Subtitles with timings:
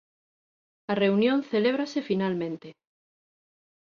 [0.91, 2.69] A reunión celébrase finalmente.